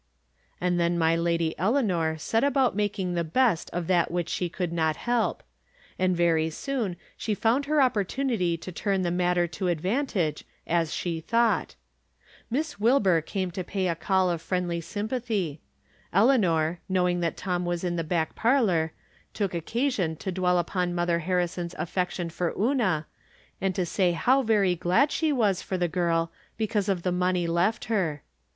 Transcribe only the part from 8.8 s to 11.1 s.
n the matter to advantage, as